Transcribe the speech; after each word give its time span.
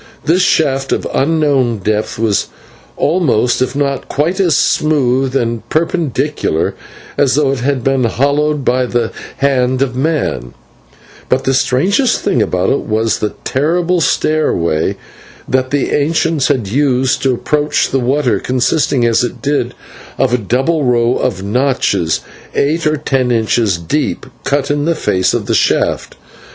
This 0.25 0.41
shaft, 0.41 0.91
of 0.91 1.05
unknown 1.13 1.77
depth, 1.77 2.17
was 2.17 2.47
almost 2.97 3.61
if 3.61 3.75
not 3.75 4.09
quite 4.09 4.39
as 4.39 4.57
smooth 4.57 5.35
and 5.35 5.61
perpendicular 5.69 6.73
as 7.19 7.35
though 7.35 7.51
it 7.51 7.59
had 7.59 7.83
been 7.83 8.05
hollowed 8.05 8.65
by 8.65 8.87
the 8.87 9.11
hand 9.37 9.83
of 9.83 9.95
man, 9.95 10.55
but 11.29 11.43
the 11.43 11.53
strangest 11.53 12.21
thing 12.21 12.41
about 12.41 12.71
it 12.71 12.79
was 12.79 13.19
the 13.19 13.35
terrible 13.43 14.01
stairway 14.01 14.97
that 15.47 15.69
the 15.69 15.91
ancients 15.95 16.47
had 16.47 16.67
used 16.67 17.21
to 17.21 17.35
approach 17.35 17.89
the 17.91 17.99
water, 17.99 18.39
consisting, 18.39 19.05
as 19.05 19.23
it 19.23 19.39
did, 19.39 19.75
of 20.17 20.33
a 20.33 20.37
double 20.39 20.83
row 20.83 21.15
of 21.17 21.43
notches 21.43 22.21
eight 22.55 22.87
or 22.87 22.97
ten 22.97 23.29
inches 23.29 23.77
deep, 23.77 24.25
cut 24.45 24.71
in 24.71 24.85
the 24.85 24.95
surface 24.95 25.35
of 25.35 25.45
the 25.45 25.53
shaft. 25.53 26.15